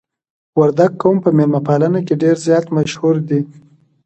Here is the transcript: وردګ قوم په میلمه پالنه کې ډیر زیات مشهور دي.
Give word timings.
وردګ 0.59 0.91
قوم 1.01 1.17
په 1.23 1.29
میلمه 1.37 1.59
پالنه 1.67 1.99
کې 2.07 2.19
ډیر 2.21 2.35
زیات 2.45 2.65
مشهور 2.77 3.15
دي. 3.29 3.41